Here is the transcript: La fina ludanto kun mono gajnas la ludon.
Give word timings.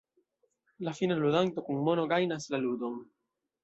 La 0.87 0.93
fina 1.01 1.19
ludanto 1.21 1.67
kun 1.69 1.87
mono 1.91 2.09
gajnas 2.17 2.53
la 2.57 2.65
ludon. 2.67 3.03